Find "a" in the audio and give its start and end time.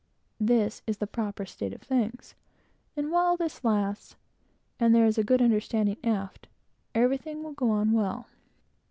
5.19-5.23